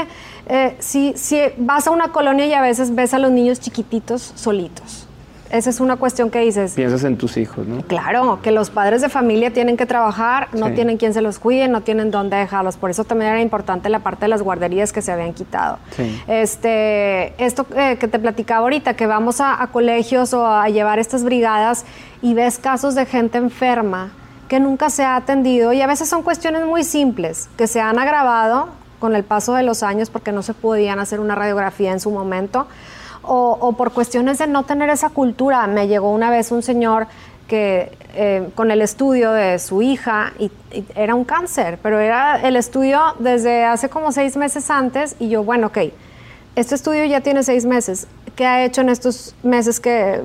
[0.47, 4.33] eh, si, si vas a una colonia y a veces ves a los niños chiquititos
[4.35, 5.07] solitos
[5.51, 6.73] esa es una cuestión que dices.
[6.73, 7.83] Piensas en tus hijos, ¿no?
[7.83, 11.69] Claro, que los padres de familia tienen que trabajar, no tienen quien se los cuide,
[11.69, 12.77] no tienen dónde dejarlos.
[12.77, 15.79] Por eso también era importante la parte de las guarderías que se habían quitado.
[16.27, 21.25] Este, esto eh, que te platicaba ahorita, que vamos a, colegios o a llevar estas
[21.25, 21.85] brigadas
[22.23, 24.13] y ves casos de gente enferma
[24.49, 27.99] que nunca se ha atendido y a veces son cuestiones muy simples que se han
[27.99, 28.69] agravado
[29.01, 32.11] con el paso de los años porque no se podían hacer una radiografía en su
[32.11, 32.67] momento
[33.27, 35.67] o, por cuestiones de no tener esa cultura.
[35.67, 37.07] Me llegó una vez un señor
[37.49, 40.51] que eh, con el estudio de su hija y,
[40.95, 45.45] era un cáncer, pero era el estudio desde hace como seis meses antes y yo,
[45.45, 45.79] bueno, ok,
[46.57, 48.07] este estudio ya tiene seis meses.
[48.37, 50.21] ¿Qué ha hecho en estos meses que,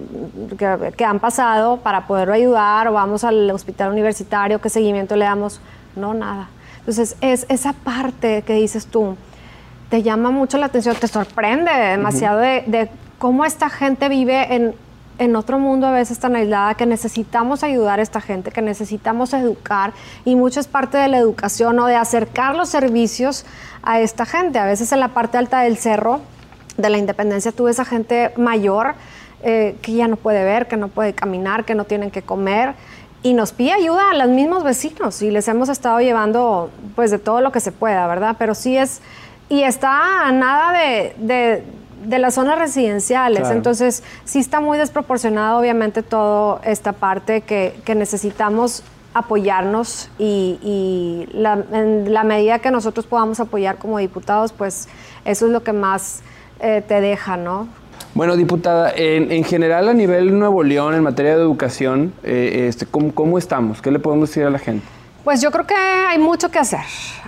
[0.98, 4.60] que, han pasado para poderlo ayudar o vamos al hospital universitario?
[4.60, 5.62] ¿Qué seguimiento le damos?
[5.96, 6.50] No, nada.
[6.80, 9.16] Entonces, es esa parte que dices tú,
[9.90, 14.74] te llama mucho la atención, te sorprende demasiado de, cómo esta gente vive en,
[15.18, 19.34] en otro mundo a veces tan aislada, que necesitamos ayudar a esta gente, que necesitamos
[19.34, 23.46] educar y mucho es parte de la educación o de acercar los servicios
[23.84, 24.60] a esta gente.
[24.60, 26.22] A veces en la parte alta del cerro
[26.78, 28.96] de la independencia tuve esa gente mayor
[29.44, 32.76] eh, que ya no puede ver, que no puede caminar, que no tienen que comer
[33.22, 37.20] y nos pide ayuda a los mismos vecinos y les hemos estado llevando pues de
[37.20, 38.38] todo lo que se pueda, ¿verdad?
[38.40, 39.02] Pero sí es
[39.50, 41.64] y está a nada de,
[42.08, 43.50] las zonas residenciales.
[43.50, 48.84] Entonces, sí está muy desproporcionado, obviamente, toda esta parte que, necesitamos
[49.14, 54.88] apoyarnos y, en la medida que nosotros podamos apoyar como diputados, pues
[55.26, 56.22] eso es lo que más
[56.60, 57.68] eh, te deja, ¿no?
[58.14, 63.14] Bueno, diputada, en, general a nivel Nuevo León, en materia de educación, eh, este, ¿cómo,
[63.14, 63.82] ¿cómo estamos?
[63.82, 64.86] ¿Qué le podemos decir a la gente?
[65.30, 66.80] Pues yo creo que hay mucho que hacer,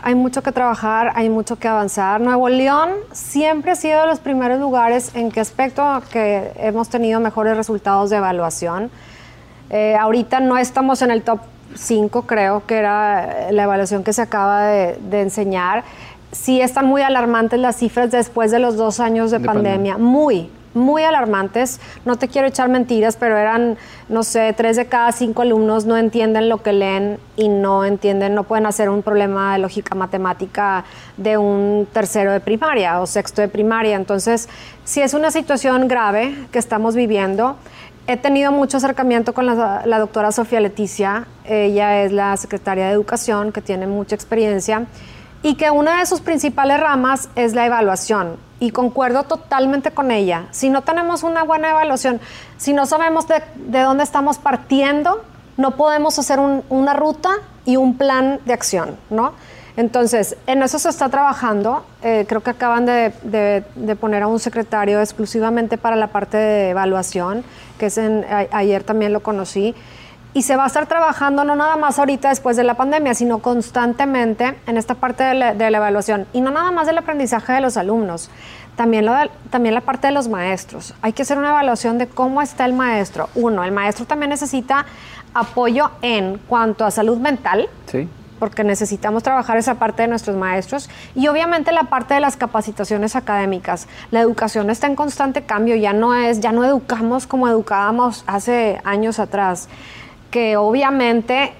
[0.02, 2.20] hay mucho que trabajar, hay mucho que avanzar.
[2.20, 7.20] Nuevo León siempre ha sido de los primeros lugares en qué aspecto que hemos tenido
[7.20, 8.90] mejores resultados de evaluación.
[9.70, 11.42] Eh, ahorita no estamos en el top
[11.76, 15.84] 5, creo que era la evaluación que se acaba de, enseñar.
[16.32, 21.04] Sí están muy alarmantes las cifras después de los dos años de, pandemia, muy, muy
[21.04, 21.80] alarmantes.
[22.06, 23.78] No te quiero echar mentiras, pero eran,
[24.10, 28.36] no sé, tres de cada cinco alumnos no entienden lo que leen y no entienden,
[28.36, 30.86] no pueden hacer un problema de lógica matemática
[31.18, 33.96] de un tercero de primaria o sexto de primaria.
[33.96, 34.50] Entonces,
[34.84, 37.58] sí es una situación grave que estamos viviendo.
[38.08, 41.28] He tenido mucho acercamiento con la, la doctora Sofía Leticia.
[41.46, 44.88] Ella es la secretaria de Educación, que tiene mucha experiencia
[45.44, 48.51] y que una de sus principales ramas es la evaluación.
[48.62, 50.45] Y concuerdo totalmente con ella.
[50.52, 52.21] Si no tenemos una buena evaluación,
[52.58, 53.41] si no sabemos de,
[53.82, 55.21] dónde estamos partiendo,
[55.58, 57.32] no podemos hacer una ruta
[57.65, 59.34] y un plan de acción, ¿no?
[59.78, 61.84] Entonces, en eso se está trabajando.
[62.04, 63.63] Eh, creo que acaban de,
[64.00, 67.43] poner a un secretario exclusivamente para la parte de evaluación,
[67.78, 68.00] que es
[68.52, 69.74] ayer también lo conocí.
[70.34, 73.39] Y se va a estar trabajando no nada más ahorita después de la pandemia, sino
[73.39, 76.26] constantemente en esta parte de la, de la evaluación.
[76.32, 78.30] Y no nada más del aprendizaje de los alumnos,
[78.76, 79.13] también, lo
[79.50, 80.94] también la parte de los maestros.
[81.02, 83.30] Hay que hacer una evaluación de cómo está el maestro.
[83.36, 84.86] Uno, el maestro también necesita
[85.34, 87.70] apoyo en cuanto a salud mental.
[87.88, 88.08] Sí
[88.41, 93.15] porque necesitamos trabajar esa parte de nuestros maestros y obviamente la parte de las capacitaciones
[93.15, 93.88] académicas.
[94.10, 98.82] La educación está en constante cambio, ya no es, ya no educamos como educábamos hace
[98.84, 99.70] años atrás,
[100.32, 101.54] que obviamente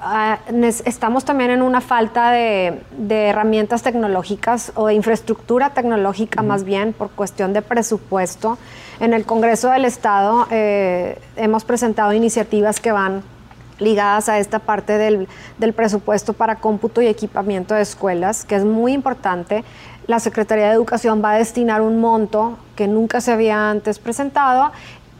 [0.00, 0.38] ah,
[0.86, 7.10] estamos también en una falta de, herramientas tecnológicas o de infraestructura tecnológica más bien por
[7.10, 8.56] cuestión de presupuesto.
[9.00, 13.22] En el Congreso del Estado eh, hemos presentado iniciativas que van
[13.78, 15.26] ligadas a esta parte del,
[15.74, 19.64] presupuesto para cómputo y equipamiento de escuelas, que es muy importante.
[20.06, 24.70] La Secretaría de Educación va a destinar un monto que nunca se había antes presentado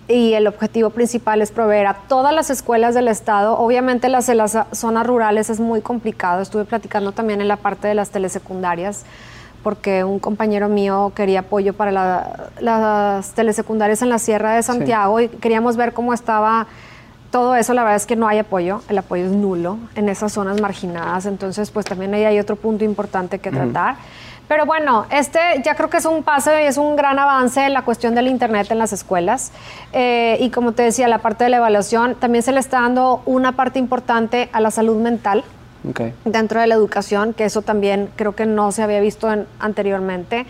[0.09, 3.59] y el objetivo principal es proveer a todas las escuelas del estado.
[3.59, 6.43] Obviamente las de las zonas rurales es muy complicado.
[6.43, 9.05] Estuve platicando también en la parte de las telesecundarias
[9.63, 15.29] porque un compañero mío quería apoyo para las telesecundarias en la Sierra de Santiago y
[15.29, 16.67] queríamos ver cómo estaba
[17.31, 20.33] todo eso la verdad es que no hay apoyo, el apoyo es nulo en esas
[20.33, 23.97] zonas marginadas, entonces pues también ahí hay otro punto importante que tratar.
[24.49, 27.73] Pero bueno, este ya creo que es un paso y es un gran avance en
[27.73, 29.53] la cuestión del Internet en las escuelas.
[29.93, 33.23] Eh, y como te decía, la parte de la evaluación, también se le está dando
[33.25, 35.45] una parte importante a la salud mental
[36.25, 39.29] dentro de la educación, que eso también creo que no se había visto
[39.59, 40.47] anteriormente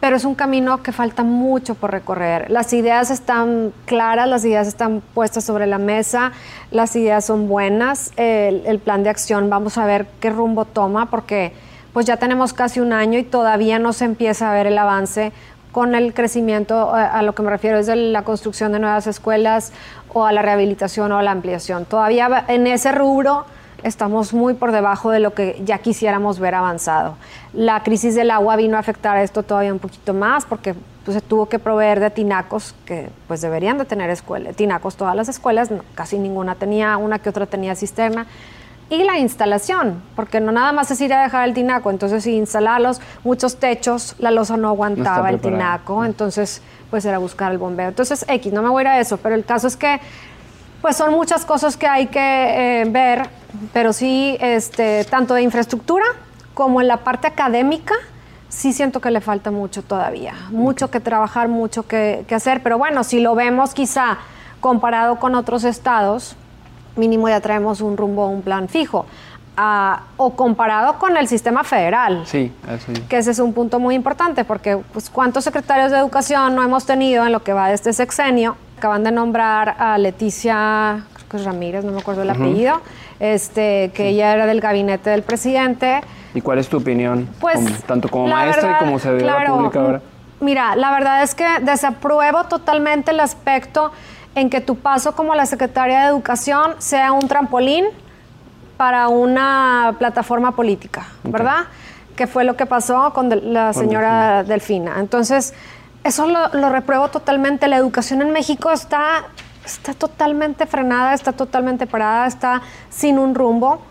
[0.00, 2.50] pero es un camino que falta mucho por recorrer.
[2.50, 6.32] Las ideas están claras, las ideas están puestas sobre la mesa,
[6.70, 11.52] las ideas son buenas, el, plan de acción, vamos a ver qué rumbo toma, porque
[11.92, 15.32] pues ya tenemos casi un año y todavía no se empieza a ver el avance
[15.72, 19.06] con el crecimiento, eh, a lo que me refiero es de la construcción de nuevas
[19.06, 19.72] escuelas
[20.12, 21.84] o a la rehabilitación o a la ampliación.
[21.84, 23.46] Todavía en ese rubro
[23.82, 27.16] estamos muy por debajo de lo que ya quisiéramos ver avanzado.
[27.52, 30.74] La crisis del agua vino a afectar esto todavía un poquito más porque
[31.04, 35.16] pues, se tuvo que proveer de tinacos que pues deberían de tener escuela, tinacos todas
[35.16, 38.26] las escuelas, casi ninguna tenía, una que otra tenía cisterna.
[38.90, 43.00] Y la instalación, porque no nada más es ir a dejar el tinaco, entonces instalarlos,
[43.22, 47.88] muchos techos, la losa no aguantaba el tinaco, entonces pues era buscar el bombeo.
[47.88, 50.00] Entonces X, no me voy a ir a eso, pero el caso es que
[50.82, 53.28] pues son muchas cosas que hay que eh, ver,
[53.72, 56.04] pero sí, este, tanto de infraestructura
[56.54, 57.94] como en la parte académica,
[58.48, 63.04] sí siento que le falta mucho todavía, mucho que trabajar, mucho que, hacer, pero bueno,
[63.04, 64.18] si lo vemos quizá
[64.60, 66.36] comparado con otros estados,
[67.00, 69.06] mínimo ya traemos un rumbo, un plan fijo.
[69.56, 72.22] Ah, o comparado con el sistema federal.
[72.24, 76.54] Sí, eso Que ese es un punto muy importante, porque pues, ¿cuántos secretarios de educación
[76.54, 78.56] no hemos tenido en lo que va de este sexenio?
[78.78, 82.80] Acaban de nombrar a Leticia creo que es Ramírez, no me acuerdo el apellido,
[83.18, 86.00] este, que ella era del gabinete del presidente.
[86.32, 87.28] ¿Y cuál es tu opinión?
[87.40, 90.02] Pues, tanto como maestra y como servidora pública ahora.
[90.40, 93.92] Mira, la verdad es que desapruebo totalmente el aspecto
[94.34, 97.86] en que tu paso como la secretaria de Educación sea un trampolín
[98.76, 101.66] para una plataforma política, ¿verdad?
[102.16, 105.00] Que fue lo que pasó con la señora Delfina.
[105.00, 105.52] Entonces,
[106.04, 107.68] eso lo, repruebo totalmente.
[107.68, 109.24] La educación en México está,
[109.66, 113.82] está totalmente frenada, está totalmente parada, está sin un rumbo.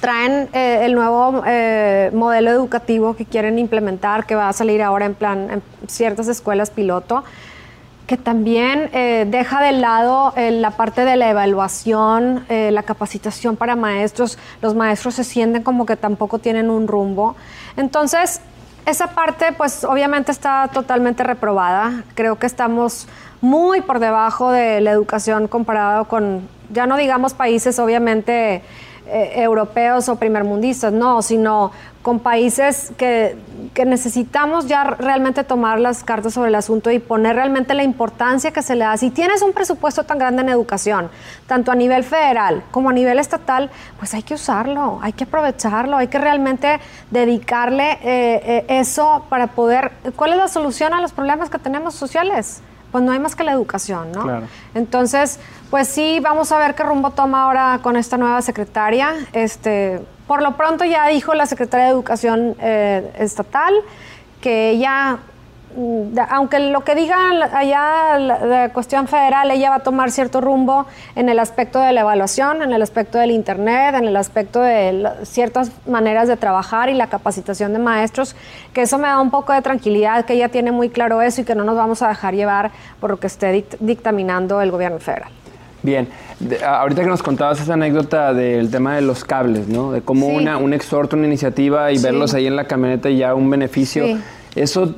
[0.00, 5.06] Traen eh, el nuevo eh, modelo educativo que quieren implementar, que va a salir ahora
[5.06, 7.24] en plan en ciertas escuelas piloto
[8.06, 14.38] que también eh, deja de lado la parte de la evaluación, la capacitación para maestros.
[14.62, 17.34] Los maestros se sienten como que tampoco tienen un rumbo.
[17.76, 18.40] Entonces,
[18.86, 22.04] esa parte, pues obviamente está totalmente reprobada.
[22.14, 23.08] Creo que estamos
[23.40, 28.62] muy por debajo de la educación comparado con, ya no digamos países obviamente
[29.08, 31.72] eh, europeos o primermundistas, no, sino
[32.06, 33.36] con países que,
[33.84, 38.62] necesitamos ya realmente tomar las cartas sobre el asunto y poner realmente la importancia que
[38.62, 38.96] se le da.
[38.96, 41.10] Si tienes un presupuesto tan grande en educación,
[41.48, 45.96] tanto a nivel federal como a nivel estatal, pues hay que usarlo, hay que aprovecharlo,
[45.96, 46.78] hay que realmente
[47.10, 49.90] dedicarle eh, eh, eso para poder...
[50.14, 52.62] ¿Cuál es la solución a los problemas que tenemos sociales?
[52.92, 54.22] pues no hay más que la educación, ¿no?
[54.22, 54.46] Claro.
[54.74, 55.38] Entonces,
[55.70, 59.12] pues sí, vamos a ver qué rumbo toma ahora con esta nueva secretaria.
[59.34, 63.74] Este, por lo pronto ya dijo la secretaria de Educación eh, Estatal
[64.40, 65.18] que ella
[65.76, 70.86] mm, aunque lo que digan allá la, cuestión federal, ella va a tomar cierto rumbo
[71.14, 75.08] en el aspecto de la evaluación, en el aspecto del Internet, en el aspecto de
[75.24, 78.36] ciertas maneras de trabajar y la capacitación de maestros,
[78.72, 81.44] que eso me da un poco de tranquilidad, que ella tiene muy claro eso y
[81.44, 85.30] que no nos vamos a dejar llevar por lo que esté dictaminando el gobierno federal.
[85.82, 86.08] Bien,
[86.64, 89.92] ahorita que nos contabas esa anécdota del tema de los cables, ¿no?
[89.92, 93.34] De cómo una, un exhorto, una iniciativa y verlos ahí en la camioneta y ya
[93.34, 94.04] un beneficio.
[94.54, 94.94] Eso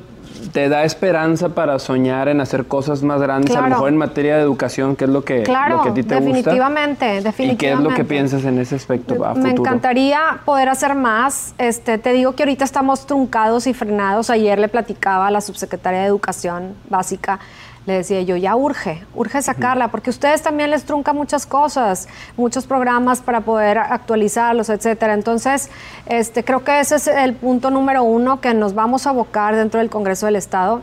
[0.53, 4.35] te da esperanza para soñar en hacer cosas más grandes, a lo mejor en materia
[4.35, 7.29] de educación, que es lo que, lo que a ti te definitivamente, gusta.
[7.29, 10.95] Definitivamente, ¿Y qué es lo que piensas en ese aspecto a Me encantaría poder hacer
[10.95, 11.53] más.
[11.57, 14.29] Este, te digo que ahorita estamos truncados y frenados.
[14.29, 17.39] Ayer le platicaba a la subsecretaria de Educación Básica
[17.85, 22.67] le decía yo, ya urge, urge sacarla, porque ustedes también les trunca muchas cosas, muchos
[22.67, 25.13] programas para poder actualizarlos, etcétera.
[25.13, 25.69] Entonces,
[26.05, 29.79] este, creo que ese es el punto número uno que nos vamos a abocar dentro
[29.79, 30.81] del Congreso del Estado.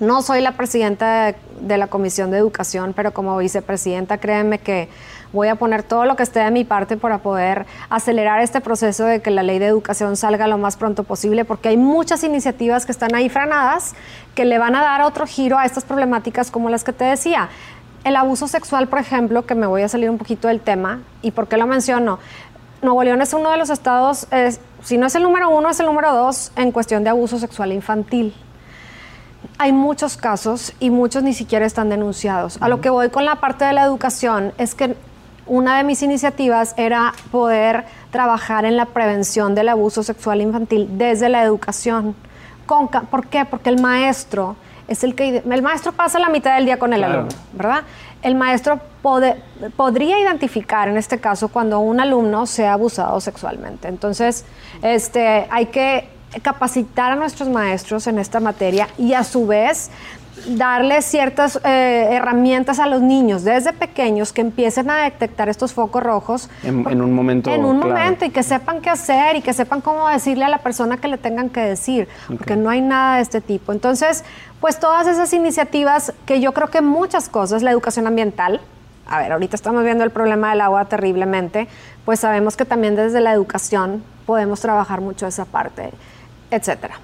[0.00, 4.88] No soy la presidenta de la Comisión de Educación, pero como vicepresidenta, créeme que
[5.30, 9.04] voy a poner todo lo que esté de mi parte para poder acelerar este proceso
[9.04, 12.86] de que la ley de educación salga lo más pronto posible, porque hay muchas iniciativas
[12.86, 13.94] que están ahí frenadas
[14.34, 17.50] que le van a dar otro giro a estas problemáticas como las que te decía.
[18.02, 21.32] El abuso sexual, por ejemplo, que me voy a salir un poquito del tema, ¿y
[21.32, 22.20] por qué lo menciono?
[22.80, 24.26] Nuevo León es uno de los estados,
[24.82, 27.70] si no es el número uno, es el número dos en cuestión de abuso sexual
[27.70, 28.34] infantil
[29.60, 32.56] hay muchos casos y muchos ni siquiera están denunciados.
[32.62, 34.96] A lo que voy con la parte de la educación es que
[35.46, 41.28] una de mis iniciativas era poder trabajar en la prevención del abuso sexual infantil desde
[41.28, 42.16] la educación.
[43.10, 43.44] ¿Por qué?
[43.44, 44.56] Porque el maestro
[44.88, 45.42] es el que...
[45.46, 47.82] El maestro pasa la mitad del día con el alumno, ¿verdad?
[48.22, 53.88] El maestro podría identificar en este caso cuando un alumno sea abusado sexualmente.
[53.88, 54.46] Entonces,
[54.80, 56.08] este, hay que
[56.42, 59.90] capacitar a nuestros maestros en esta materia y a su vez
[60.46, 66.02] darle ciertas eh, herramientas a los niños desde pequeños que empiecen a detectar estos focos
[66.02, 66.48] rojos.
[66.62, 67.50] En, un momento.
[67.50, 70.58] En un momento y que sepan qué hacer y que sepan cómo decirle a la
[70.58, 73.72] persona que le tengan que decir, porque no hay nada de este tipo.
[73.72, 74.24] Entonces,
[74.60, 78.60] pues todas esas iniciativas que yo creo que muchas cosas, la educación ambiental,
[79.06, 81.66] a ver, ahorita estamos viendo el problema del agua terriblemente,
[82.04, 85.90] pues sabemos que también desde la educación podemos trabajar mucho esa parte,
[86.50, 87.00] etcétera.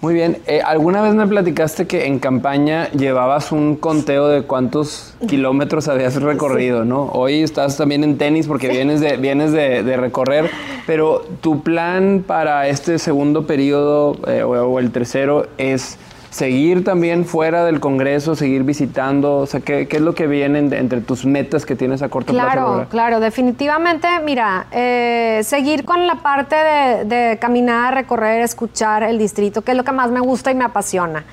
[0.00, 0.38] Muy bien.
[0.46, 6.20] Eh, ¿Alguna vez me platicaste que en campaña llevabas un conteo de cuántos kilómetros habías
[6.22, 7.10] recorrido, ¿no?
[7.12, 10.50] Hoy estás también en tenis porque vienes, de, vienes de, recorrer,
[10.86, 15.98] pero tu plan para este segundo periodo eh, o el tercero es
[16.30, 19.38] seguir también fuera del Congreso, seguir visitando?
[19.38, 22.50] O sea, ¿qué, es lo que viene entre tus metas que tienes a corto plazo?
[22.50, 29.18] Claro, claro, definitivamente, mira, eh, seguir con la parte de, de caminar, recorrer, escuchar el
[29.18, 31.24] distrito, que es lo que más me gusta y me apasiona.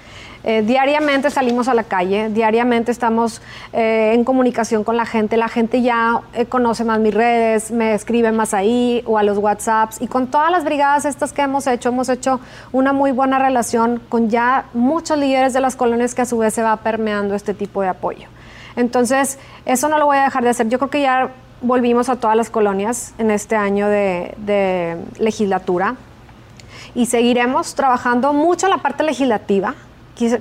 [0.49, 3.41] Eh, diariamente salimos a la calle, diariamente estamos
[3.73, 7.93] eh, en comunicación con la gente, la gente ya eh, conoce más mis redes, me
[7.93, 11.67] escribe más ahí o a los WhatsApps y con todas las brigadas estas que hemos
[11.67, 12.39] hecho, hemos hecho
[12.71, 16.53] una muy buena relación con ya muchos líderes de las colonias que a su vez
[16.53, 18.29] se va permeando este tipo de apoyo.
[18.77, 20.69] Entonces, eso no lo voy a dejar de hacer.
[20.69, 21.29] Yo creo que ya
[21.61, 25.95] volvimos a todas las colonias en este año de, de legislatura
[26.95, 29.75] y seguiremos trabajando mucho la parte legislativa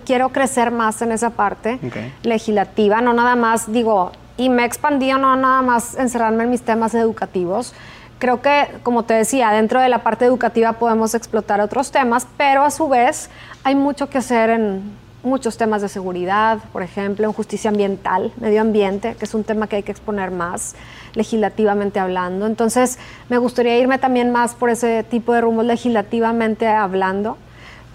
[0.05, 1.79] quiero crecer más en esa parte
[2.23, 6.63] legislativa, no nada más, digo, y me he expandido, no nada más encerrarme en mis
[6.63, 7.75] temas educativos.
[8.19, 12.65] Creo que, como te decía, dentro de la parte educativa podemos explotar otros temas, pero
[12.65, 13.29] a su vez
[13.63, 18.63] hay mucho que hacer en muchos temas de seguridad, por ejemplo, en justicia ambiental, medio
[18.63, 20.77] ambiente, que es un tema que hay que exponer más
[21.15, 22.47] legislativamente hablando.
[22.47, 27.37] Entonces, me gustaría irme también más por ese tipo de rumbos legislativamente hablando.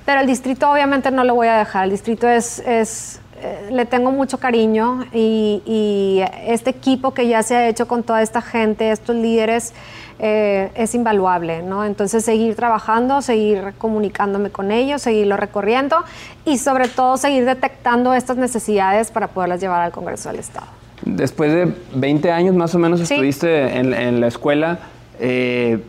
[0.06, 1.86] Pero el distrito obviamente no lo voy a dejar.
[1.86, 7.56] El distrito es, es eh, le tengo mucho cariño y, este equipo que ya se
[7.56, 9.74] ha hecho con toda esta gente, estos líderes,
[10.20, 11.84] eh, es invaluable, ¿no?
[11.84, 15.98] Entonces seguir trabajando, seguir comunicándome con ellos, seguirlo recorriendo
[16.46, 20.68] y sobre todo seguir detectando estas necesidades para poderlas llevar al Congreso del Estado.
[21.04, 24.78] Después de 20 años más o menos estuviste en, en, la escuela.
[25.20, 25.80] Eh,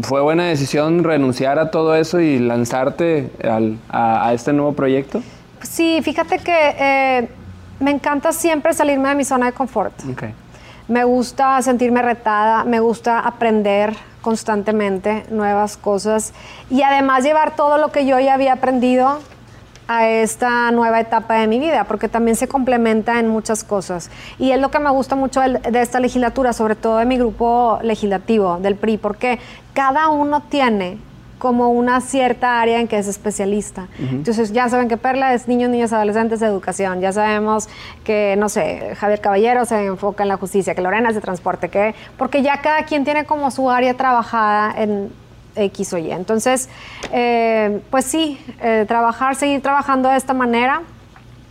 [0.00, 3.30] ¿Fue buena decisión renunciar a todo eso y lanzarte
[3.90, 5.22] a, este nuevo proyecto?
[5.62, 7.28] Sí, fíjate que eh,
[7.78, 9.92] me encanta siempre salirme de mi zona de confort.
[10.88, 16.32] Me gusta sentirme retada, me gusta aprender constantemente nuevas cosas
[16.70, 19.18] y además llevar todo lo que yo ya había aprendido
[19.88, 24.10] a esta nueva etapa de mi vida, porque también se complementa en muchas cosas.
[24.38, 27.78] Y es lo que me gusta mucho de esta legislatura, sobre todo de mi grupo
[27.82, 29.38] legislativo, del PRI, porque
[29.72, 30.98] cada uno tiene
[31.38, 33.88] como una cierta área en que es especialista.
[33.98, 37.00] Entonces ya saben que Perla es niños, niñas, adolescentes de educación.
[37.00, 37.68] Ya sabemos
[38.04, 41.68] que, no sé, Javier Caballero se enfoca en la justicia, que Lorena es de transporte,
[41.68, 45.10] que porque ya cada quien tiene como su área trabajada en
[45.56, 46.12] X o Y.
[46.12, 46.68] Entonces,
[47.12, 50.82] eh, pues sí, eh, trabajar, seguir trabajando de esta manera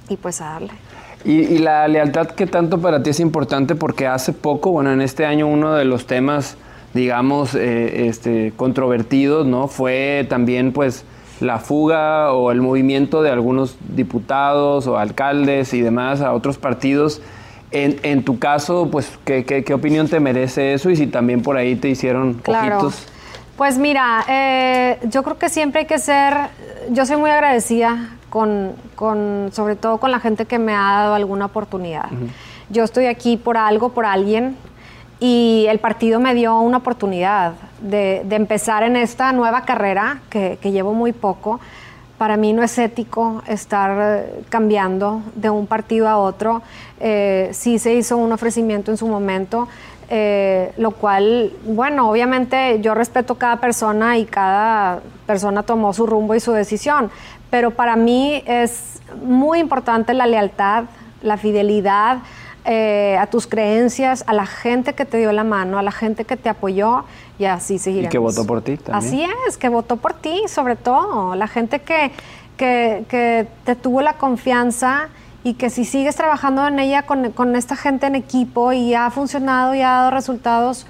[0.08, 0.72] y pues a darle.
[1.24, 5.26] Y, la lealtad que tanto para ti es importante porque hace poco, bueno, en este
[5.26, 6.58] año uno de los temas,
[6.94, 9.68] digamos, eh, este, controvertidos, ¿no?
[9.68, 11.06] Fue también, pues,
[11.40, 17.22] la fuga o el movimiento de algunos diputados o alcaldes y demás a otros partidos.
[17.74, 20.90] En, tu caso, pues, ¿qué, ¿qué, opinión te merece eso?
[20.90, 22.92] Y si también por ahí te hicieron claro.
[23.56, 26.34] Pues mira, eh, yo creo que siempre hay que ser,
[26.90, 28.76] yo soy muy agradecida con,
[29.52, 32.10] sobre todo con la gente que me ha dado alguna oportunidad.
[32.70, 34.58] Yo estoy aquí por algo, por alguien,
[35.22, 40.94] y el partido me dio una oportunidad de, empezar en esta nueva carrera que, llevo
[40.96, 41.60] muy poco.
[42.18, 46.64] Para mí no es ético estar eh, cambiando de un partido a otro.
[47.00, 49.68] Eh, sí se hizo un ofrecimiento en su momento.
[50.10, 56.36] Eh, lo cual, bueno, obviamente yo respeto cada persona y cada persona tomó su rumbo
[56.36, 57.10] y su decisión,
[57.50, 60.84] pero para mí es muy importante la lealtad,
[61.22, 62.18] la fidelidad
[62.66, 66.26] eh, a tus creencias, a la gente que te dio la mano, a la gente
[66.26, 67.04] que te apoyó
[67.40, 68.10] y así seguiremos.
[68.10, 68.96] Y que votó por ti también.
[68.96, 72.12] Así es, que votó por ti, sobre todo, la gente que,
[72.58, 75.10] que, que te tuvo la confianza
[75.44, 79.74] y que si sigues trabajando en ella con, esta gente en equipo y ha funcionado
[79.74, 80.86] y ha dado resultados,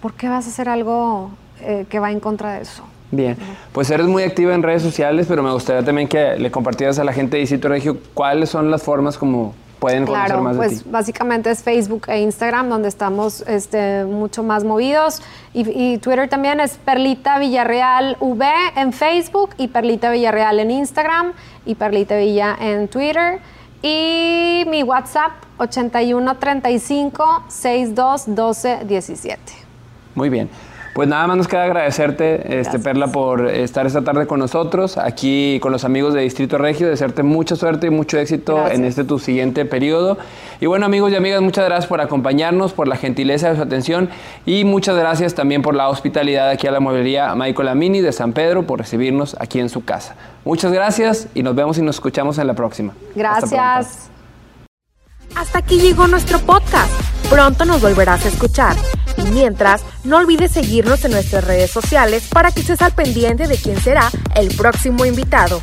[0.00, 2.82] ¿por qué vas a hacer algo eh, que va en contra de eso?
[3.12, 3.36] Bien,
[3.72, 7.04] pues eres muy activa en redes sociales, pero me gustaría también que le compartieras a
[7.04, 10.84] la gente de Distrito Regio cuáles son las formas como pueden conocer más pues de
[10.84, 10.90] ti.
[10.90, 15.20] básicamente es Facebook e Instagram donde estamos este, mucho más movidos
[15.52, 21.32] y, y, Twitter también es Perlita Villarreal V en Facebook y Perlita Villarreal en Instagram
[21.66, 23.40] y Perlita Villa en Twitter.
[23.82, 29.40] Y mi WhatsApp 8135 62 12 17.
[30.14, 30.48] Muy bien.
[30.94, 35.58] Pues nada más nos queda agradecerte, este, Perla, por estar esta tarde con nosotros, aquí
[35.62, 39.18] con los amigos de Distrito Regio, desearte mucha suerte y mucho éxito en este tu
[39.18, 40.18] siguiente periodo.
[40.60, 44.10] Y bueno, amigos y amigas, muchas gracias por acompañarnos, por la gentileza de su atención
[44.44, 48.34] y muchas gracias también por la hospitalidad aquí a la mueblería Michael Amini de San
[48.34, 50.14] Pedro por recibirnos aquí en su casa.
[50.44, 52.92] Muchas gracias y nos vemos y nos escuchamos en la próxima.
[53.14, 54.10] Gracias.
[55.34, 56.92] Hasta aquí llegó nuestro podcast.
[57.30, 58.76] Pronto nos volverás a escuchar.
[59.24, 63.56] Y mientras, no olvides seguirnos en nuestras redes sociales para que estés al pendiente de
[63.56, 65.62] quién será el próximo invitado.